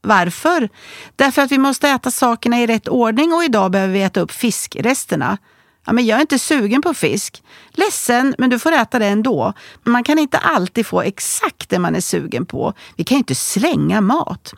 Varför? 0.02 0.68
Därför 1.16 1.42
att 1.42 1.52
vi 1.52 1.58
måste 1.58 1.88
äta 1.88 2.10
sakerna 2.10 2.60
i 2.60 2.66
rätt 2.66 2.88
ordning 2.88 3.32
och 3.32 3.44
idag 3.44 3.70
behöver 3.70 3.92
vi 3.92 4.02
äta 4.02 4.20
upp 4.20 4.32
fiskresterna. 4.32 5.38
Ja, 5.86 5.92
men 5.92 6.06
jag 6.06 6.16
är 6.16 6.20
inte 6.20 6.38
sugen 6.38 6.82
på 6.82 6.94
fisk. 6.94 7.42
Ledsen, 7.70 8.34
men 8.38 8.50
du 8.50 8.58
får 8.58 8.72
äta 8.72 8.98
det 8.98 9.06
ändå. 9.06 9.52
Men 9.82 9.92
man 9.92 10.04
kan 10.04 10.18
inte 10.18 10.38
alltid 10.38 10.86
få 10.86 11.02
exakt 11.02 11.70
det 11.70 11.78
man 11.78 11.94
är 11.94 12.00
sugen 12.00 12.46
på. 12.46 12.72
Vi 12.96 13.04
kan 13.04 13.14
ju 13.14 13.18
inte 13.18 13.34
slänga 13.34 14.00
mat. 14.00 14.54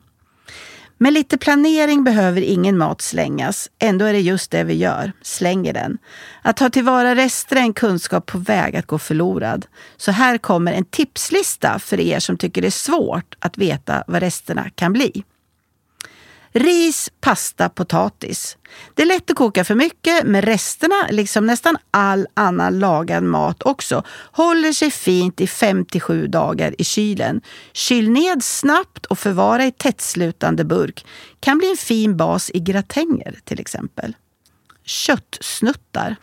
Med 1.01 1.13
lite 1.13 1.39
planering 1.39 2.05
behöver 2.05 2.41
ingen 2.41 2.79
mat 2.79 3.01
slängas. 3.01 3.71
Ändå 3.79 4.05
är 4.05 4.13
det 4.13 4.21
just 4.21 4.51
det 4.51 4.65
vi 4.65 4.75
gör, 4.75 5.13
slänger 5.23 5.73
den. 5.73 5.99
Att 6.43 6.57
ta 6.57 6.71
tillvara 6.71 7.15
rester 7.15 7.57
är 7.57 7.61
en 7.61 7.73
kunskap 7.73 8.27
på 8.27 8.39
väg 8.39 8.77
att 8.77 8.87
gå 8.87 8.99
förlorad. 8.99 9.67
Så 9.97 10.13
här 10.13 10.39
kommer 10.39 10.73
en 10.73 10.85
tipslista 10.85 11.79
för 11.79 12.01
er 12.01 12.19
som 12.19 12.37
tycker 12.37 12.63
det 12.63 12.69
är 12.69 12.71
svårt 12.71 13.35
att 13.39 13.59
veta 13.59 14.05
vad 14.07 14.23
resterna 14.23 14.71
kan 14.75 14.93
bli. 14.93 15.25
Ris, 16.59 17.11
pasta, 17.21 17.69
potatis. 17.69 18.57
Det 18.95 19.03
är 19.03 19.07
lätt 19.07 19.31
att 19.31 19.37
koka 19.37 19.65
för 19.65 19.75
mycket, 19.75 20.25
men 20.25 20.43
resterna, 20.43 21.07
liksom 21.11 21.47
nästan 21.47 21.77
all 21.91 22.27
annan 22.35 22.79
lagad 22.79 23.23
mat 23.23 23.63
också, 23.63 24.03
håller 24.33 24.73
sig 24.73 24.91
fint 24.91 25.41
i 25.41 25.47
5-7 25.47 26.27
dagar 26.27 26.75
i 26.79 26.85
kylen. 26.85 27.41
Kyl 27.73 28.11
ned 28.11 28.45
snabbt 28.45 29.07
och 29.07 29.19
förvara 29.19 29.67
i 29.67 29.73
tättslutande 29.73 30.65
burk. 30.65 31.07
Kan 31.41 31.59
bli 31.59 31.71
en 31.71 31.77
fin 31.77 32.17
bas 32.17 32.51
i 32.55 32.61
gratänger 32.61 33.39
till 33.45 33.61
exempel. 33.61 34.17
Köttsnuttar. 34.85 36.17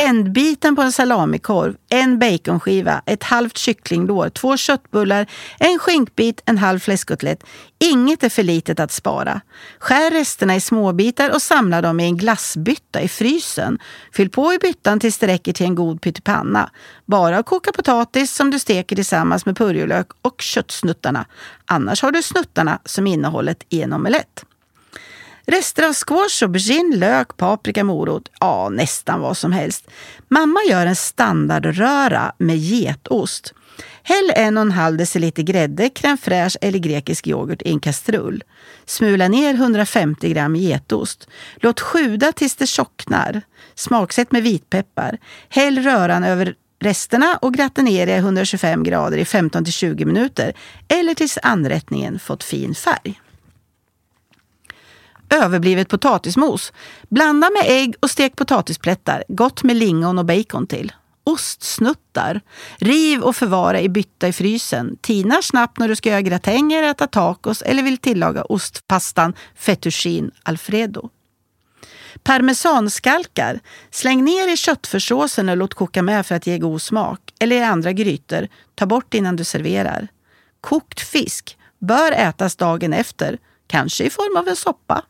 Ändbiten 0.00 0.76
på 0.76 0.82
en 0.82 0.92
salamikorv, 0.92 1.76
en 1.88 2.18
baconskiva, 2.18 3.02
ett 3.06 3.22
halvt 3.22 3.58
kycklinglår, 3.58 4.28
två 4.28 4.56
köttbullar, 4.56 5.26
en 5.58 5.78
skinkbit, 5.78 6.42
en 6.46 6.58
halv 6.58 6.78
fläskkotlett. 6.78 7.44
Inget 7.78 8.22
är 8.22 8.28
för 8.28 8.42
litet 8.42 8.80
att 8.80 8.92
spara. 8.92 9.40
Skär 9.78 10.10
resterna 10.10 10.56
i 10.56 10.60
småbitar 10.60 11.30
och 11.30 11.42
samla 11.42 11.80
dem 11.80 12.00
i 12.00 12.04
en 12.04 12.16
glassbytta 12.16 13.00
i 13.00 13.08
frysen. 13.08 13.78
Fyll 14.12 14.30
på 14.30 14.54
i 14.54 14.58
byttan 14.58 15.00
tills 15.00 15.18
det 15.18 15.26
räcker 15.26 15.52
till 15.52 15.66
en 15.66 15.74
god 15.74 16.00
pyttipanna. 16.00 16.70
Bara 17.06 17.42
koka 17.42 17.72
potatis 17.72 18.32
som 18.32 18.50
du 18.50 18.58
steker 18.58 18.96
tillsammans 18.96 19.46
med 19.46 19.56
purjolök 19.56 20.08
och 20.22 20.40
köttsnuttarna. 20.40 21.26
Annars 21.66 22.02
har 22.02 22.10
du 22.10 22.22
snuttarna 22.22 22.78
som 22.84 23.06
innehållet 23.06 23.64
i 23.68 23.82
en 23.82 23.92
omelett. 23.92 24.44
Rester 25.50 25.82
av 25.82 25.92
squash, 25.92 26.42
aubergine, 26.42 26.96
lök, 26.96 27.36
paprika, 27.36 27.84
morot. 27.84 28.28
Ja, 28.40 28.68
nästan 28.68 29.20
vad 29.20 29.36
som 29.36 29.52
helst. 29.52 29.90
Mamma 30.28 30.60
gör 30.68 30.86
en 30.86 30.96
standardröra 30.96 32.32
med 32.38 32.56
getost. 32.56 33.54
Häll 34.02 34.32
en 34.34 34.56
och 34.56 34.62
en 34.62 34.72
halv 34.72 34.96
deciliter 34.96 35.42
grädde, 35.42 35.88
crème 35.88 36.16
fraîche 36.16 36.56
eller 36.60 36.78
grekisk 36.78 37.26
yoghurt 37.26 37.62
i 37.62 37.70
en 37.70 37.80
kastrull. 37.80 38.44
Smula 38.86 39.28
ner 39.28 39.54
150 39.54 40.32
gram 40.32 40.56
getost. 40.56 41.28
Låt 41.56 41.80
sjuda 41.80 42.32
tills 42.32 42.56
det 42.56 42.66
tjocknar. 42.66 43.42
Smaksätt 43.74 44.32
med 44.32 44.42
vitpeppar. 44.42 45.18
Häll 45.48 45.78
röran 45.78 46.24
över 46.24 46.54
resterna 46.80 47.38
och 47.42 47.54
gratinera 47.54 48.10
i 48.10 48.18
125 48.18 48.82
grader 48.82 49.18
i 49.18 49.24
15-20 49.24 50.04
minuter 50.04 50.52
eller 50.88 51.14
tills 51.14 51.38
anrättningen 51.42 52.18
fått 52.18 52.44
fin 52.44 52.74
färg 52.74 53.20
överblivet 55.30 55.88
potatismos. 55.88 56.72
Blanda 57.08 57.50
med 57.50 57.62
ägg 57.66 57.94
och 58.00 58.10
stek 58.10 58.36
potatisplättar. 58.36 59.24
Gott 59.28 59.62
med 59.62 59.76
lingon 59.76 60.18
och 60.18 60.24
bacon 60.24 60.66
till. 60.66 60.92
Ostsnuttar. 61.24 62.40
Riv 62.78 63.20
och 63.20 63.36
förvara 63.36 63.80
i 63.80 63.88
bytta 63.88 64.28
i 64.28 64.32
frysen. 64.32 64.96
Tina 65.00 65.42
snabbt 65.42 65.78
när 65.78 65.88
du 65.88 65.96
ska 65.96 66.10
göra 66.10 66.22
gratänger, 66.22 66.82
äta 66.82 67.06
tacos 67.06 67.62
eller 67.62 67.82
vill 67.82 67.98
tillaga 67.98 68.42
ostpastan 68.42 69.34
fettuccine 69.56 70.30
alfredo. 70.42 71.10
Parmesanskalkar. 72.22 73.60
Släng 73.90 74.24
ner 74.24 74.52
i 74.52 74.56
köttfärssåsen 74.56 75.48
och 75.48 75.56
låt 75.56 75.74
koka 75.74 76.02
med 76.02 76.26
för 76.26 76.34
att 76.34 76.46
ge 76.46 76.58
god 76.58 76.82
smak. 76.82 77.20
Eller 77.40 77.56
i 77.56 77.62
andra 77.62 77.92
grytor. 77.92 78.48
Ta 78.74 78.86
bort 78.86 79.14
innan 79.14 79.36
du 79.36 79.44
serverar. 79.44 80.08
Kokt 80.60 81.00
fisk 81.00 81.58
bör 81.78 82.12
ätas 82.12 82.56
dagen 82.56 82.92
efter, 82.92 83.38
kanske 83.66 84.04
i 84.04 84.10
form 84.10 84.36
av 84.36 84.48
en 84.48 84.56
soppa. 84.56 85.04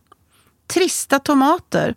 Trista 0.68 1.18
tomater. 1.18 1.94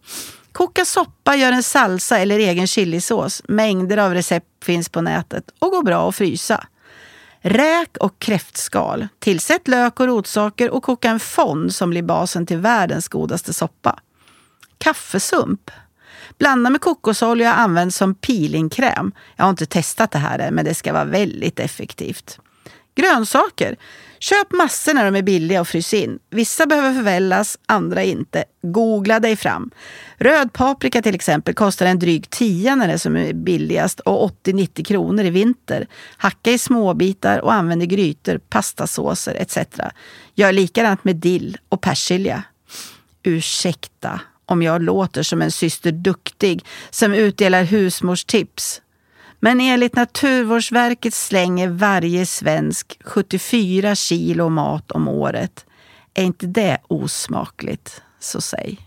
Koka 0.52 0.86
soppa, 0.86 1.36
gör 1.36 1.52
en 1.52 1.64
salsa 1.64 2.18
eller 2.18 2.40
egen 2.40 2.68
chilisås. 2.68 3.42
Mängder 3.48 3.98
av 3.98 4.14
recept 4.14 4.66
finns 4.66 4.90
på 4.90 5.02
nätet 5.02 5.44
och 5.60 5.72
går 5.72 5.84
bra 5.84 6.10
att 6.10 6.16
frysa. 6.16 6.68
Räk 7.42 7.98
och 7.98 8.20
kräftskal. 8.20 9.08
Tillsätt 9.20 9.68
lök 9.68 10.00
och 10.00 10.06
rotsaker 10.08 10.70
och 10.70 10.84
koka 10.84 11.10
en 11.10 11.20
fond 11.20 11.76
som 11.76 11.90
blir 11.90 12.04
basen 12.04 12.46
till 12.46 12.58
världens 12.58 13.08
godaste 13.08 13.54
soppa. 13.54 14.00
Kaffesump. 14.78 15.72
Blanda 16.38 16.70
med 16.70 16.82
kokosolja 16.82 17.54
och 17.54 17.60
använd 17.60 17.94
som 17.94 18.16
peelingkräm. 18.16 19.12
Jag 19.36 19.46
har 19.46 19.50
inte 19.50 19.66
testat 19.66 20.12
det 20.12 20.20
här 20.20 20.52
men 20.52 20.66
det 20.66 20.74
ska 20.74 20.94
vara 20.94 21.06
väldigt 21.06 21.60
effektivt. 21.60 22.40
Grönsaker. 22.96 23.76
Köp 24.20 24.52
massor 24.52 24.94
när 24.94 25.06
de 25.06 25.16
är 25.16 25.22
billiga 25.22 25.62
och 25.62 25.68
frys 25.68 25.94
in. 25.94 26.20
Vissa 26.30 26.66
behöver 26.66 26.94
förvällas, 26.94 27.58
andra 27.66 28.04
inte. 28.04 28.44
Googla 28.62 29.20
dig 29.20 29.36
fram. 29.36 29.72
Röd 30.18 30.54
paprika 30.54 31.02
till 31.02 31.16
exempel 31.16 31.54
kostar 31.54 31.86
en 31.86 32.00
dryg 32.00 32.30
tia 32.30 32.76
när 32.76 32.88
det 32.88 32.94
är 32.94 32.98
som 32.98 33.16
är 33.16 33.34
billigast 33.34 34.00
och 34.00 34.32
80-90 34.46 34.84
kronor 34.84 35.26
i 35.26 35.30
vinter. 35.30 35.88
Hacka 36.18 36.52
i 36.52 36.58
småbitar 36.58 37.40
och 37.40 37.54
använd 37.54 37.84
i 37.84 37.86
grytor, 37.86 38.38
pastasåser 38.38 39.36
etc. 39.36 39.58
Gör 40.36 40.52
likadant 40.52 41.04
med 41.04 41.16
dill 41.16 41.58
och 41.70 41.82
persilja. 41.82 42.44
Ursäkta 43.24 44.22
om 44.46 44.62
jag 44.62 44.82
låter 44.82 45.24
som 45.24 45.42
en 45.42 45.52
syster 45.52 45.92
Duktig 45.92 46.66
som 46.90 47.14
utdelar 47.14 47.64
husmorstips. 47.64 48.81
Men 49.44 49.62
enligt 49.62 49.96
Naturvårdsverket 49.96 51.14
slänger 51.14 51.68
varje 51.68 52.26
svensk 52.26 52.98
74 53.06 53.96
kilo 53.96 54.50
mat 54.50 54.92
om 54.92 55.08
året. 55.08 55.66
Är 56.14 56.24
inte 56.24 56.48
det 56.48 56.78
osmakligt? 56.88 58.02
Så 58.20 58.42
säg. 58.42 58.78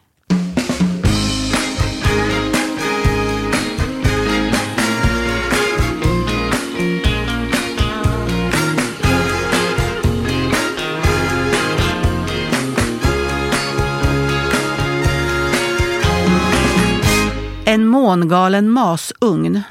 En 17.67 17.87
mångalen 17.87 18.71
masugn 18.71 19.63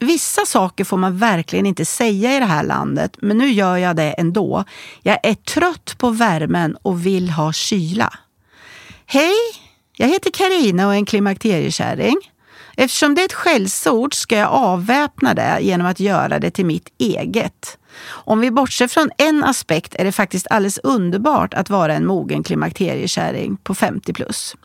Vissa 0.00 0.46
saker 0.46 0.84
får 0.84 0.96
man 0.96 1.18
verkligen 1.18 1.66
inte 1.66 1.84
säga 1.84 2.36
i 2.36 2.38
det 2.38 2.46
här 2.46 2.62
landet, 2.62 3.16
men 3.18 3.38
nu 3.38 3.50
gör 3.50 3.76
jag 3.76 3.96
det 3.96 4.12
ändå. 4.12 4.64
Jag 5.02 5.18
är 5.22 5.34
trött 5.34 5.94
på 5.98 6.10
värmen 6.10 6.76
och 6.82 7.06
vill 7.06 7.30
ha 7.30 7.52
kyla. 7.52 8.14
Hej, 9.06 9.34
jag 9.96 10.08
heter 10.08 10.30
Karina 10.30 10.86
och 10.86 10.92
är 10.92 10.96
en 10.96 11.06
klimakteriekärring. 11.06 12.16
Eftersom 12.76 13.14
det 13.14 13.20
är 13.20 13.24
ett 13.24 13.32
skällsord 13.32 14.14
ska 14.14 14.36
jag 14.36 14.48
avväpna 14.48 15.34
det 15.34 15.58
genom 15.60 15.86
att 15.86 16.00
göra 16.00 16.38
det 16.38 16.50
till 16.50 16.66
mitt 16.66 16.88
eget. 16.98 17.78
Om 18.06 18.40
vi 18.40 18.50
bortser 18.50 18.88
från 18.88 19.10
en 19.18 19.44
aspekt 19.44 19.94
är 19.94 20.04
det 20.04 20.12
faktiskt 20.12 20.46
alldeles 20.50 20.78
underbart 20.78 21.54
att 21.54 21.70
vara 21.70 21.94
en 21.94 22.06
mogen 22.06 22.42
klimakteriekärring 22.42 23.56
på 23.56 23.74
50 23.74 24.12
plus. 24.12 24.56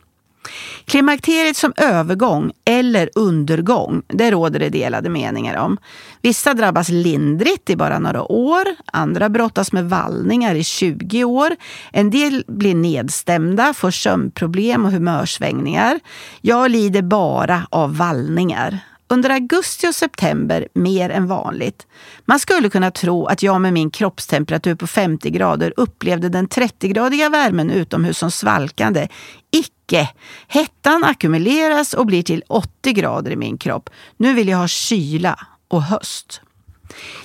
Klimakteriet 0.84 1.56
som 1.56 1.72
övergång 1.76 2.52
eller 2.64 3.10
undergång, 3.14 4.02
det 4.08 4.30
råder 4.30 4.60
det 4.60 4.68
delade 4.68 5.08
meningar 5.08 5.56
om. 5.56 5.78
Vissa 6.22 6.54
drabbas 6.54 6.88
lindrigt 6.88 7.70
i 7.70 7.76
bara 7.76 7.98
några 7.98 8.22
år, 8.32 8.64
andra 8.92 9.28
brottas 9.28 9.72
med 9.72 9.88
vallningar 9.88 10.54
i 10.54 10.64
20 10.64 11.24
år. 11.24 11.56
En 11.92 12.10
del 12.10 12.44
blir 12.48 12.74
nedstämda, 12.74 13.74
får 13.74 13.90
sömnproblem 13.90 14.84
och 14.84 14.92
humörsvängningar. 14.92 16.00
Jag 16.40 16.70
lider 16.70 17.02
bara 17.02 17.66
av 17.70 17.96
vallningar 17.96 18.80
under 19.14 19.30
augusti 19.30 19.88
och 19.88 19.94
september 19.94 20.68
mer 20.74 21.10
än 21.10 21.26
vanligt. 21.26 21.86
Man 22.24 22.38
skulle 22.38 22.68
kunna 22.68 22.90
tro 22.90 23.26
att 23.26 23.42
jag 23.42 23.60
med 23.60 23.72
min 23.72 23.90
kroppstemperatur 23.90 24.74
på 24.74 24.86
50 24.86 25.30
grader 25.30 25.74
upplevde 25.76 26.28
den 26.28 26.48
30-gradiga 26.48 27.28
värmen 27.28 27.70
utomhus 27.70 28.18
som 28.18 28.30
svalkande. 28.30 29.08
Icke! 29.52 30.10
Hettan 30.48 31.04
ackumuleras 31.04 31.94
och 31.94 32.06
blir 32.06 32.22
till 32.22 32.42
80 32.48 32.92
grader 32.92 33.30
i 33.30 33.36
min 33.36 33.58
kropp. 33.58 33.90
Nu 34.16 34.34
vill 34.34 34.48
jag 34.48 34.58
ha 34.58 34.68
kyla 34.68 35.38
och 35.68 35.82
höst. 35.82 36.40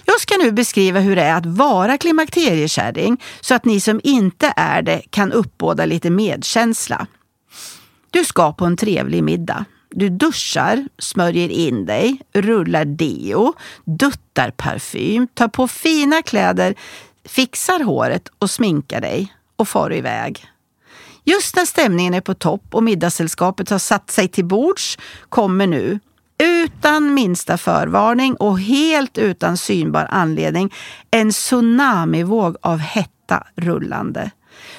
Jag 0.05 0.21
ska 0.21 0.37
nu 0.37 0.51
beskriva 0.51 0.99
hur 0.99 1.15
det 1.15 1.23
är 1.23 1.35
att 1.35 1.45
vara 1.45 1.97
klimakteriekärring 1.97 3.23
så 3.41 3.55
att 3.55 3.65
ni 3.65 3.79
som 3.79 4.01
inte 4.03 4.53
är 4.55 4.81
det 4.81 5.01
kan 5.09 5.31
uppbåda 5.31 5.85
lite 5.85 6.09
medkänsla. 6.09 7.07
Du 8.11 8.25
ska 8.25 8.53
på 8.53 8.65
en 8.65 8.77
trevlig 8.77 9.23
middag. 9.23 9.65
Du 9.91 10.09
duschar, 10.09 10.87
smörjer 10.97 11.49
in 11.49 11.85
dig, 11.85 12.21
rullar 12.33 12.85
deo, 12.85 13.53
duttar 13.85 14.51
parfym, 14.51 15.27
tar 15.33 15.47
på 15.47 15.67
fina 15.67 16.21
kläder, 16.21 16.75
fixar 17.25 17.83
håret 17.83 18.31
och 18.39 18.49
sminkar 18.49 19.01
dig 19.01 19.33
och 19.55 19.67
far 19.67 19.93
iväg. 19.93 20.45
Just 21.23 21.55
när 21.55 21.65
stämningen 21.65 22.13
är 22.13 22.21
på 22.21 22.33
topp 22.33 22.63
och 22.71 22.83
middagssällskapet 22.83 23.69
har 23.69 23.79
satt 23.79 24.11
sig 24.11 24.27
till 24.27 24.45
bords 24.45 24.97
kommer 25.29 25.67
nu, 25.67 25.99
utan 26.43 27.13
minsta 27.13 27.57
förvarning 27.57 28.35
och 28.35 28.59
helt 28.59 29.17
utan 29.17 29.57
synbar 29.57 30.07
anledning, 30.11 30.73
en 31.11 31.31
tsunamivåg 31.31 32.57
av 32.61 32.77
hetta 32.77 33.43
rullande. 33.55 34.31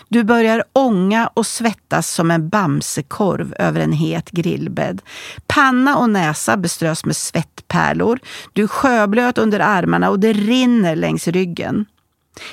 Du 0.08 0.24
börjar 0.24 0.64
ånga 0.72 1.26
och 1.34 1.46
svettas 1.46 2.10
som 2.10 2.30
en 2.30 2.48
bamsekorv 2.48 3.54
över 3.58 3.80
en 3.80 3.92
het 3.92 4.30
grillbädd. 4.30 5.02
Panna 5.46 5.96
och 5.96 6.10
näsa 6.10 6.56
beströs 6.56 7.04
med 7.04 7.16
svettpärlor. 7.16 8.18
Du 8.52 8.62
är 8.62 8.66
sjöblöt 8.66 9.38
under 9.38 9.60
armarna 9.60 10.10
och 10.10 10.20
det 10.20 10.32
rinner 10.32 10.96
längs 10.96 11.28
ryggen. 11.28 11.86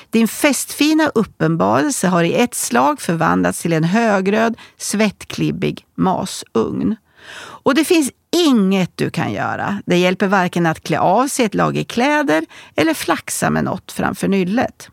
Din 0.09 0.27
festfina 0.27 1.07
uppenbarelse 1.15 2.07
har 2.07 2.23
i 2.23 2.33
ett 2.33 2.55
slag 2.55 3.01
förvandlats 3.01 3.61
till 3.61 3.73
en 3.73 3.83
högröd, 3.83 4.57
svettklibbig 4.77 5.85
masugn. 5.95 6.95
Och 7.39 7.75
det 7.75 7.85
finns 7.85 8.11
inget 8.35 8.91
du 8.95 9.09
kan 9.09 9.33
göra. 9.33 9.81
Det 9.85 9.97
hjälper 9.97 10.27
varken 10.27 10.65
att 10.65 10.83
klä 10.83 10.99
av 10.99 11.27
sig 11.27 11.45
ett 11.45 11.55
lager 11.55 11.83
kläder 11.83 12.45
eller 12.75 12.93
flaxa 12.93 13.49
med 13.49 13.63
något 13.63 13.91
framför 13.91 14.27
nyllet. 14.27 14.89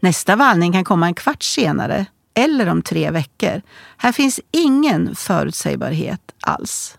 Nästa 0.00 0.36
vallning 0.36 0.72
kan 0.72 0.84
komma 0.84 1.06
en 1.06 1.14
kvart 1.14 1.42
senare 1.42 2.06
eller 2.34 2.68
om 2.68 2.82
tre 2.82 3.10
veckor. 3.10 3.62
Här 3.96 4.12
finns 4.12 4.40
ingen 4.50 5.14
förutsägbarhet 5.14 6.20
alls. 6.40 6.98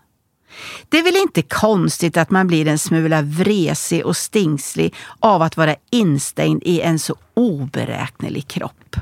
Det 0.88 0.98
är 0.98 1.02
väl 1.02 1.16
inte 1.16 1.42
konstigt 1.42 2.16
att 2.16 2.30
man 2.30 2.46
blir 2.46 2.68
en 2.68 2.78
smula 2.78 3.22
vresig 3.22 4.06
och 4.06 4.16
stingslig 4.16 4.94
av 5.20 5.42
att 5.42 5.56
vara 5.56 5.76
instängd 5.90 6.62
i 6.62 6.80
en 6.80 6.98
så 6.98 7.16
oberäknelig 7.34 8.48
kropp. 8.48 8.96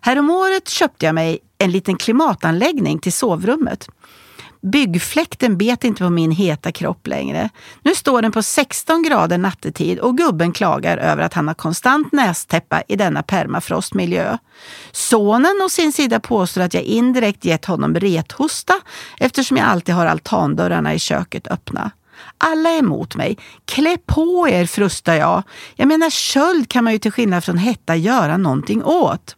Häromåret 0.00 0.68
köpte 0.68 1.06
jag 1.06 1.14
mig 1.14 1.38
en 1.58 1.70
liten 1.70 1.96
klimatanläggning 1.96 2.98
till 2.98 3.12
sovrummet. 3.12 3.88
Byggfläkten 4.62 5.58
bet 5.58 5.84
inte 5.84 6.02
på 6.02 6.10
min 6.10 6.30
heta 6.30 6.72
kropp 6.72 7.06
längre. 7.06 7.48
Nu 7.82 7.94
står 7.94 8.22
den 8.22 8.32
på 8.32 8.42
16 8.42 9.02
grader 9.02 9.38
nattetid 9.38 9.98
och 9.98 10.18
gubben 10.18 10.52
klagar 10.52 10.98
över 10.98 11.22
att 11.22 11.34
han 11.34 11.48
har 11.48 11.54
konstant 11.54 12.12
nästäppa 12.12 12.82
i 12.88 12.96
denna 12.96 13.22
permafrostmiljö. 13.22 14.38
Sonen 14.92 15.62
å 15.64 15.68
sin 15.68 15.92
sida 15.92 16.20
påstår 16.20 16.60
att 16.60 16.74
jag 16.74 16.82
indirekt 16.82 17.44
gett 17.44 17.64
honom 17.64 17.94
rethosta 17.94 18.74
eftersom 19.18 19.56
jag 19.56 19.66
alltid 19.66 19.94
har 19.94 20.06
altandörrarna 20.06 20.94
i 20.94 20.98
köket 20.98 21.46
öppna. 21.46 21.90
Alla 22.38 22.70
är 22.70 22.78
emot 22.78 23.16
mig. 23.16 23.38
Klä 23.64 23.96
på 24.06 24.48
er, 24.48 24.66
frustar 24.66 25.14
jag. 25.14 25.42
Jag 25.76 25.88
menar 25.88 26.10
köld 26.10 26.68
kan 26.68 26.84
man 26.84 26.92
ju 26.92 26.98
till 26.98 27.12
skillnad 27.12 27.44
från 27.44 27.58
hetta 27.58 27.96
göra 27.96 28.36
någonting 28.36 28.84
åt. 28.84 29.36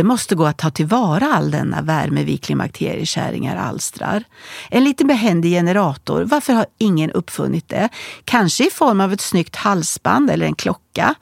Det 0.00 0.04
måste 0.04 0.34
gå 0.34 0.46
att 0.46 0.58
ta 0.58 0.70
tillvara 0.70 1.32
all 1.32 1.50
denna 1.50 1.82
värme 1.82 2.24
vi 2.24 2.36
klimakteriekärringar 2.36 3.56
alstrar. 3.56 4.24
En 4.68 4.84
liten 4.84 5.06
behändig 5.06 5.50
generator, 5.50 6.22
varför 6.22 6.52
har 6.52 6.66
ingen 6.78 7.10
uppfunnit 7.10 7.68
det? 7.68 7.88
Kanske 8.24 8.66
i 8.66 8.70
form 8.70 9.00
av 9.00 9.12
ett 9.12 9.20
snyggt 9.20 9.56
halsband 9.56 10.30
eller 10.30 10.46
en 10.46 10.54
klocka. 10.54 11.14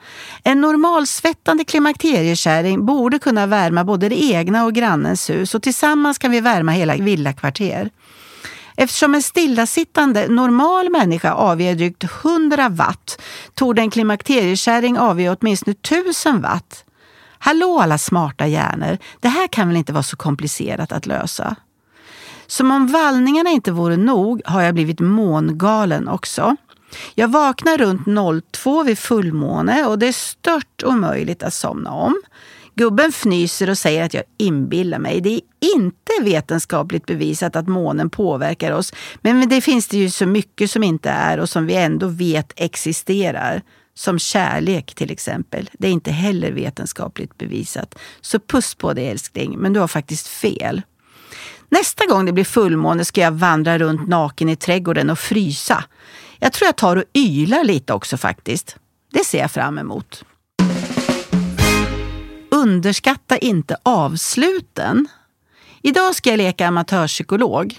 En 0.44 0.61
normalsvettande 0.61 1.64
klimakteriekärring 1.64 2.87
borde 2.87 3.18
kunna 3.18 3.47
värma 3.47 3.85
både 3.85 4.08
det 4.08 4.25
egna 4.25 4.64
och 4.64 4.75
grannens 4.75 5.30
hus 5.30 5.54
och 5.54 5.62
tillsammans 5.62 6.18
kan 6.18 6.30
vi 6.30 6.40
värma 6.40 6.73
hela 6.73 6.97
villakvarter. 6.97 7.90
Eftersom 8.76 9.14
en 9.14 9.23
stillasittande 9.23 10.28
normal 10.28 10.90
människa 10.90 11.32
avger 11.32 11.75
drygt 11.75 12.04
100 12.04 12.68
watt 12.68 13.20
torde 13.54 13.82
en 13.82 13.90
klimakteriekärring 13.90 14.99
avge 14.99 15.37
åtminstone 15.37 15.76
1000 15.82 16.40
watt. 16.40 16.85
Hallå 17.38 17.78
alla 17.80 17.99
smarta 17.99 18.47
hjärnor, 18.47 18.99
det 19.21 19.28
här 19.28 19.49
kan 19.49 19.68
väl 19.68 19.76
inte 19.76 19.92
vara 19.92 20.02
så 20.02 20.16
komplicerat 20.16 20.92
att 20.92 21.07
lösa? 21.07 21.57
Som 22.47 22.71
om 22.71 22.87
vallningarna 22.87 23.50
inte 23.50 23.73
vore 23.73 23.97
nog 23.97 24.42
har 24.45 24.62
jag 24.62 24.75
blivit 24.75 25.00
mångalen 25.00 26.09
också. 26.09 26.57
Jag 27.14 27.28
vaknar 27.28 27.78
runt 27.78 28.07
02 28.52 28.83
vid 28.83 28.99
fullmåne 28.99 29.87
och 29.87 29.99
det 29.99 30.09
är 30.09 30.12
stört 30.12 30.83
omöjligt 30.85 31.42
att 31.42 31.54
somna 31.54 31.92
om. 31.92 32.23
Gubben 32.75 33.09
fnyser 33.12 33.71
och 33.71 33.78
säger 33.78 34.04
att 34.04 34.14
jag 34.14 34.23
inbillar 34.37 34.99
mig. 34.99 35.21
Det 35.21 35.35
är 35.35 35.40
inte 35.75 36.12
vetenskapligt 36.23 37.07
bevisat 37.07 37.57
att 37.57 37.68
månen 37.68 38.11
påverkar 38.11 38.73
oss, 38.73 38.92
men 39.21 39.49
det 39.49 39.61
finns 39.61 39.88
det 39.88 39.97
ju 39.97 40.11
så 40.11 40.26
mycket 40.26 40.71
som 40.71 40.83
inte 40.83 41.11
är 41.11 41.40
och 41.40 41.49
som 41.49 41.66
vi 41.66 41.75
ändå 41.75 42.07
vet 42.07 42.52
existerar. 42.57 43.62
Som 43.99 44.19
kärlek 44.19 44.95
till 44.95 45.11
exempel. 45.11 45.71
Det 45.73 45.88
är 45.88 45.93
inte 45.93 46.11
heller 46.11 46.52
vetenskapligt 46.52 47.38
bevisat. 47.38 47.95
Så 48.21 48.39
puss 48.39 48.75
på 48.75 48.93
dig 48.93 49.08
älskling, 49.08 49.58
men 49.58 49.73
du 49.73 49.80
har 49.80 49.89
faktiskt 49.89 50.26
fel. 50.26 50.82
Nästa 51.69 52.06
gång 52.06 52.26
det 52.26 52.32
blir 52.32 52.45
fullmåne 52.45 53.04
ska 53.04 53.21
jag 53.21 53.32
vandra 53.32 53.78
runt 53.78 54.08
naken 54.08 54.49
i 54.49 54.56
trädgården 54.56 55.11
och 55.11 55.19
frysa. 55.19 55.84
Jag 56.39 56.52
tror 56.52 56.67
jag 56.67 56.76
tar 56.76 56.97
och 56.97 57.04
ylar 57.15 57.65
lite 57.65 57.93
också 57.93 58.17
faktiskt. 58.17 58.76
Det 59.13 59.25
ser 59.25 59.39
jag 59.39 59.50
fram 59.50 59.78
emot. 59.78 60.25
Underskatta 62.50 63.39
inte 63.39 63.76
avsluten. 63.82 65.08
Idag 65.82 66.15
ska 66.15 66.30
jag 66.30 66.37
leka 66.37 66.67
amatörpsykolog. 66.67 67.78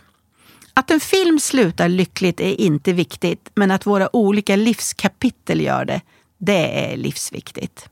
Att 0.79 0.91
en 0.91 0.99
film 0.99 1.39
slutar 1.39 1.89
lyckligt 1.89 2.39
är 2.39 2.61
inte 2.61 2.93
viktigt, 2.93 3.49
men 3.55 3.71
att 3.71 3.85
våra 3.85 4.15
olika 4.15 4.55
livskapitel 4.55 5.61
gör 5.61 5.85
det, 5.85 6.01
det 6.37 6.91
är 6.91 6.97
livsviktigt. 6.97 7.89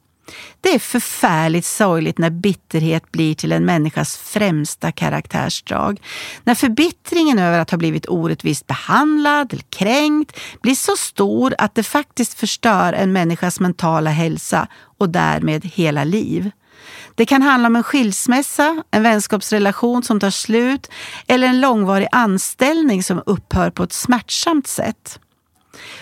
Det 0.61 0.69
är 0.75 0.79
förfärligt 0.79 1.65
sorgligt 1.65 2.17
när 2.17 2.29
bitterhet 2.29 3.11
blir 3.11 3.35
till 3.35 3.51
en 3.51 3.65
människas 3.65 4.17
främsta 4.17 4.91
karaktärsdrag. 4.91 6.01
När 6.43 6.55
förbittringen 6.55 7.39
över 7.39 7.59
att 7.59 7.71
ha 7.71 7.77
blivit 7.77 8.09
orättvist 8.09 8.67
behandlad 8.67 9.53
eller 9.53 9.65
kränkt 9.69 10.39
blir 10.61 10.75
så 10.75 10.95
stor 10.97 11.55
att 11.57 11.75
det 11.75 11.83
faktiskt 11.83 12.33
förstör 12.33 12.93
en 12.93 13.13
människas 13.13 13.59
mentala 13.59 14.09
hälsa 14.09 14.67
och 14.97 15.09
därmed 15.09 15.65
hela 15.65 16.03
liv. 16.03 16.51
Det 17.17 17.25
kan 17.25 17.41
handla 17.41 17.67
om 17.67 17.75
en 17.75 17.83
skilsmässa, 17.83 18.83
en 18.91 19.03
vänskapsrelation 19.03 20.03
som 20.03 20.19
tar 20.19 20.29
slut 20.29 20.91
eller 21.27 21.47
en 21.47 21.61
långvarig 21.61 22.07
anställning 22.11 23.03
som 23.03 23.23
upphör 23.25 23.69
på 23.69 23.83
ett 23.83 23.93
smärtsamt 23.93 24.67
sätt. 24.67 25.19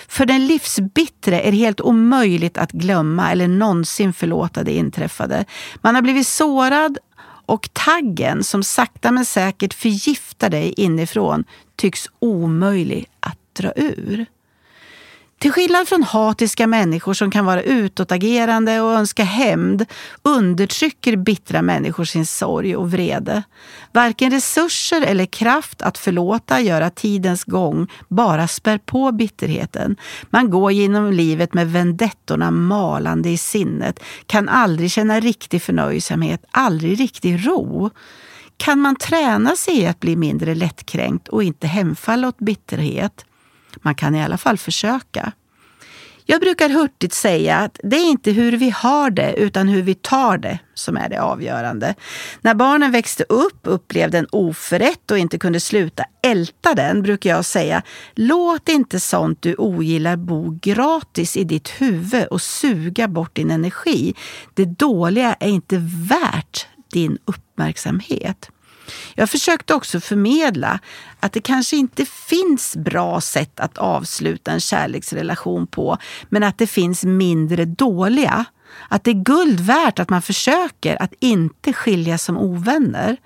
För 0.08 0.26
den 0.26 0.48
livsbittre 0.48 1.42
är 1.42 1.52
det 1.52 1.58
helt 1.58 1.82
omöjligt 1.82 2.58
att 2.58 2.72
glömma 2.72 3.32
eller 3.32 3.48
någonsin 3.48 4.14
förlåta 4.14 4.64
det 4.64 4.72
inträffade. 4.72 5.46
Man 5.82 5.96
har 5.96 6.02
blivit 6.02 6.28
sårad 6.28 6.98
och 7.46 7.70
taggen 7.74 8.44
som 8.44 8.64
sakta 8.64 9.12
men 9.12 9.26
säkert 9.26 9.74
förgiftar 9.74 10.50
dig 10.50 10.74
inifrån 10.78 11.44
tycks 11.76 12.10
omöjlig 12.20 13.06
att 13.20 13.40
dra 13.54 13.72
ur. 13.76 14.26
Till 15.40 15.52
skillnad 15.52 15.88
från 15.88 16.04
hatiska 16.04 16.68
människor 16.68 17.14
som 17.14 17.32
kan 17.32 17.46
vara 17.46 17.62
utåtagerande 17.62 18.82
och 18.82 18.92
önska 18.94 19.24
hämnd 19.24 19.86
undertrycker 20.24 21.16
bittra 21.16 21.62
människor 21.62 22.06
sin 22.06 22.26
sorg 22.26 22.76
och 22.76 22.92
vrede. 22.92 23.44
Varken 23.92 24.32
resurser 24.32 25.02
eller 25.02 25.26
kraft 25.26 25.82
att 25.82 25.98
förlåta 25.98 26.62
gör 26.62 26.82
att 26.82 26.96
tidens 26.96 27.44
gång 27.44 27.88
bara 28.08 28.48
spär 28.48 28.78
på 28.78 29.12
bitterheten. 29.12 29.96
Man 30.30 30.50
går 30.50 30.72
genom 30.72 31.12
livet 31.12 31.54
med 31.54 31.72
vendettorna 31.72 32.52
malande 32.52 33.30
i 33.30 33.38
sinnet, 33.38 34.00
kan 34.26 34.50
aldrig 34.50 34.92
känna 34.92 35.20
riktig 35.20 35.62
förnöjsamhet, 35.62 36.46
aldrig 36.52 37.00
riktig 37.00 37.48
ro. 37.48 37.90
Kan 38.58 38.80
man 38.80 38.96
träna 38.96 39.56
sig 39.56 39.78
i 39.78 39.88
att 39.88 40.00
bli 40.00 40.16
mindre 40.16 40.56
lättkränkt 40.56 41.28
och 41.28 41.44
inte 41.44 41.68
hemfalla 41.68 42.28
åt 42.28 42.38
bitterhet? 42.38 43.26
Man 43.82 43.96
kan 43.96 44.16
i 44.16 44.24
alla 44.24 44.38
fall 44.38 44.58
försöka. 44.58 45.34
Jag 46.28 46.42
brukar 46.42 46.70
hurtigt 46.70 47.14
säga 47.14 47.58
att 47.58 47.80
det 47.84 47.96
är 47.96 48.10
inte 48.10 48.32
hur 48.32 48.52
vi 48.58 48.70
har 48.70 49.10
det 49.10 49.34
utan 49.34 49.68
hur 49.68 49.82
vi 49.82 49.96
tar 49.96 50.38
det 50.38 50.60
som 50.74 50.98
är 50.98 51.10
det 51.10 51.22
avgörande. 51.22 51.96
När 52.42 52.54
barnen 52.54 52.92
växte 52.92 53.24
upp, 53.30 53.60
upplevde 53.64 54.18
en 54.18 54.28
oförrätt 54.32 55.12
och 55.12 55.18
inte 55.18 55.38
kunde 55.38 55.60
sluta 55.60 56.06
älta 56.24 56.74
den 56.74 57.02
brukar 57.02 57.30
jag 57.30 57.46
säga 57.46 57.82
låt 58.16 58.70
inte 58.70 59.00
sånt 59.00 59.42
du 59.42 59.56
ogillar 59.56 60.16
bo 60.16 60.60
gratis 60.62 61.38
i 61.38 61.44
ditt 61.44 61.70
huvud 61.70 62.26
och 62.26 62.42
suga 62.42 63.08
bort 63.08 63.36
din 63.36 63.52
energi. 63.52 64.14
Det 64.54 64.66
dåliga 64.66 65.34
är 65.34 65.50
inte 65.50 65.78
värt 66.10 66.68
din 66.92 67.18
uppmärksamhet. 67.26 68.50
Jag 69.16 69.30
försökte 69.30 69.74
också 69.74 70.00
förmedla 70.00 70.80
att 71.20 71.34
det 71.34 71.42
kanske 71.42 71.78
inte 71.78 72.06
finns 72.06 72.76
bra 72.76 73.22
sätt 73.22 73.60
att 73.60 73.78
avsluta 73.78 74.52
en 74.52 74.60
kärleksrelation 74.60 75.68
på, 75.68 75.98
men 76.30 76.44
att 76.44 76.58
det 76.58 76.68
finns 76.68 77.04
mindre 77.04 77.66
dåliga. 77.66 78.46
Att 78.90 79.04
det 79.04 79.12
är 79.12 79.24
guld 79.24 79.60
värt 79.60 80.00
att 80.00 80.10
man 80.10 80.22
försöker 80.22 81.02
att 81.02 81.14
inte 81.20 81.74
skiljas 81.74 82.24
som 82.24 82.38
ovänner. 82.38 83.18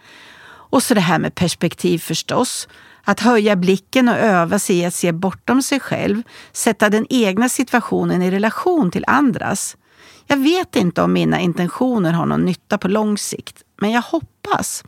Och 0.71 0.83
så 0.83 0.93
det 0.93 1.01
här 1.01 1.19
med 1.19 1.35
perspektiv 1.35 1.99
förstås. 1.99 2.67
Att 3.03 3.19
höja 3.19 3.55
blicken 3.55 4.09
och 4.09 4.17
öva 4.17 4.59
sig 4.59 4.77
i 4.77 4.85
att 4.85 4.93
se 4.93 5.11
bortom 5.11 5.61
sig 5.61 5.79
själv, 5.79 6.23
sätta 6.51 6.89
den 6.89 7.05
egna 7.09 7.49
situationen 7.49 8.21
i 8.21 8.31
relation 8.31 8.91
till 8.91 9.03
andras. 9.07 9.77
Jag 10.27 10.37
vet 10.37 10.75
inte 10.75 11.01
om 11.01 11.13
mina 11.13 11.39
intentioner 11.39 12.13
har 12.13 12.25
någon 12.25 12.45
nytta 12.45 12.77
på 12.77 12.87
lång 12.87 13.17
sikt, 13.17 13.55
men 13.81 13.91
jag 13.91 14.01
hoppas. 14.01 14.83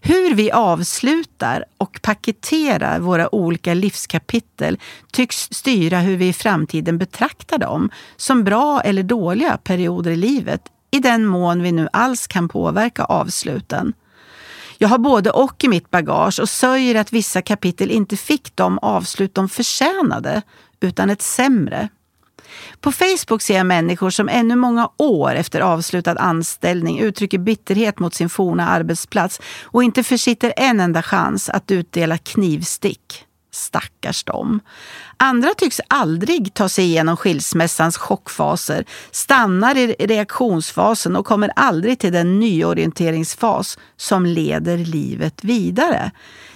Hur 0.00 0.34
vi 0.34 0.50
avslutar 0.50 1.64
och 1.78 1.98
paketerar 2.02 2.98
våra 2.98 3.34
olika 3.34 3.74
livskapitel 3.74 4.78
tycks 5.12 5.48
styra 5.52 6.00
hur 6.00 6.16
vi 6.16 6.28
i 6.28 6.32
framtiden 6.32 6.98
betraktar 6.98 7.58
dem 7.58 7.90
som 8.16 8.44
bra 8.44 8.80
eller 8.80 9.02
dåliga 9.02 9.56
perioder 9.56 10.10
i 10.10 10.16
livet, 10.16 10.62
i 10.90 10.98
den 10.98 11.26
mån 11.26 11.62
vi 11.62 11.72
nu 11.72 11.88
alls 11.92 12.26
kan 12.26 12.48
påverka 12.48 13.04
avsluten. 13.04 13.92
Jag 14.78 14.88
har 14.88 14.98
både 14.98 15.30
och 15.30 15.64
i 15.64 15.68
mitt 15.68 15.90
bagage 15.90 16.40
och 16.40 16.48
sörjer 16.48 16.94
att 16.94 17.12
vissa 17.12 17.42
kapitel 17.42 17.90
inte 17.90 18.16
fick 18.16 18.56
de 18.56 18.78
avslut 18.78 19.34
de 19.34 19.48
förtjänade, 19.48 20.42
utan 20.80 21.10
ett 21.10 21.22
sämre. 21.22 21.88
På 22.80 22.92
Facebook 22.92 23.42
ser 23.42 23.56
jag 23.56 23.66
människor 23.66 24.10
som 24.10 24.28
ännu 24.28 24.56
många 24.56 24.90
år 24.96 25.34
efter 25.34 25.60
avslutad 25.60 26.16
anställning 26.18 26.98
uttrycker 26.98 27.38
bitterhet 27.38 27.98
mot 27.98 28.14
sin 28.14 28.28
forna 28.28 28.68
arbetsplats 28.68 29.40
och 29.64 29.84
inte 29.84 30.02
försitter 30.02 30.52
en 30.56 30.80
enda 30.80 31.02
chans 31.02 31.48
att 31.48 31.70
utdela 31.70 32.18
knivstick. 32.18 33.26
Stackars 33.54 34.24
dem. 34.24 34.60
Andra 35.16 35.54
tycks 35.54 35.80
aldrig 35.88 36.54
ta 36.54 36.68
sig 36.68 36.84
igenom 36.84 37.16
skilsmässans 37.16 37.96
chockfaser, 37.96 38.84
stannar 39.10 39.76
i 39.76 39.86
reaktionsfasen 39.98 41.16
och 41.16 41.26
kommer 41.26 41.52
aldrig 41.56 41.98
till 41.98 42.12
den 42.12 42.40
nyorienteringsfas 42.40 43.78
som 43.96 44.26
leder 44.26 44.78
livet 44.78 45.44
vidare. 45.44 46.10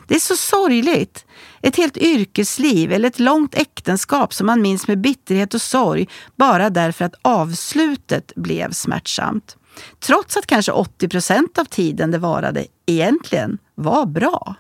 Det 0.06 0.14
är 0.14 0.20
så 0.20 0.36
sorgligt. 0.36 1.24
Ett 1.62 1.76
helt 1.76 1.96
yrkesliv 1.96 2.92
eller 2.92 3.08
ett 3.08 3.18
långt 3.18 3.54
äktenskap 3.54 4.34
som 4.34 4.46
man 4.46 4.62
minns 4.62 4.88
med 4.88 5.00
bitterhet 5.00 5.54
och 5.54 5.62
sorg 5.62 6.08
bara 6.36 6.70
därför 6.70 7.04
att 7.04 7.14
avslutet 7.22 8.32
blev 8.36 8.72
smärtsamt. 8.72 9.56
Trots 10.00 10.36
att 10.36 10.46
kanske 10.46 10.72
80 10.72 11.08
procent 11.08 11.58
av 11.58 11.64
tiden 11.64 12.10
det 12.10 12.18
varade 12.18 12.66
egentligen 12.86 13.58
var 13.74 14.06
bra. 14.06 14.54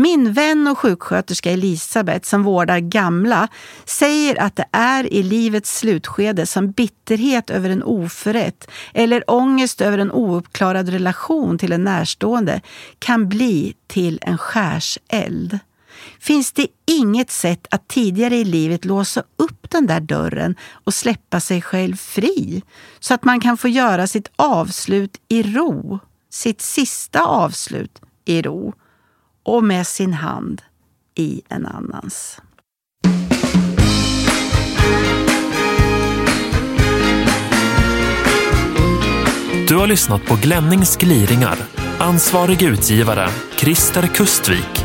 Min 0.00 0.32
vän 0.32 0.66
och 0.66 0.78
sjuksköterska 0.78 1.50
Elisabeth 1.50 2.28
som 2.28 2.42
vårdar 2.42 2.78
gamla 2.78 3.48
säger 3.84 4.40
att 4.40 4.56
det 4.56 4.66
är 4.72 5.12
i 5.12 5.22
livets 5.22 5.78
slutskede 5.78 6.46
som 6.46 6.70
bitterhet 6.70 7.50
över 7.50 7.70
en 7.70 7.82
oförrätt 7.82 8.70
eller 8.94 9.30
ångest 9.30 9.80
över 9.80 9.98
en 9.98 10.12
ouppklarad 10.12 10.88
relation 10.88 11.58
till 11.58 11.72
en 11.72 11.84
närstående 11.84 12.60
kan 12.98 13.28
bli 13.28 13.74
till 13.86 14.18
en 14.22 14.38
skärseld. 14.38 15.58
Finns 16.20 16.52
det 16.52 16.66
inget 16.86 17.30
sätt 17.30 17.66
att 17.70 17.88
tidigare 17.88 18.36
i 18.36 18.44
livet 18.44 18.84
låsa 18.84 19.22
upp 19.36 19.70
den 19.70 19.86
där 19.86 20.00
dörren 20.00 20.56
och 20.84 20.94
släppa 20.94 21.40
sig 21.40 21.62
själv 21.62 21.96
fri 21.96 22.62
så 23.00 23.14
att 23.14 23.24
man 23.24 23.40
kan 23.40 23.56
få 23.56 23.68
göra 23.68 24.06
sitt 24.06 24.30
avslut 24.36 25.20
i 25.28 25.42
ro, 25.42 25.98
sitt 26.30 26.60
sista 26.60 27.24
avslut 27.24 28.00
i 28.24 28.42
ro 28.42 28.74
och 29.48 29.64
med 29.64 29.86
sin 29.86 30.12
hand 30.12 30.62
i 31.14 31.42
en 31.48 31.66
annans. 31.66 32.40
Du 39.68 39.76
har 39.76 39.86
lyssnat 39.86 40.24
på 40.26 40.34
Glennings 40.42 40.96
gliringar. 40.96 41.56
Ansvarig 41.98 42.62
utgivare 42.62 43.28
Christer 43.56 44.06
Kustvik 44.06 44.77